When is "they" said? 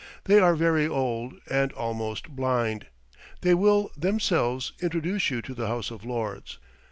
0.23-0.39, 3.41-3.53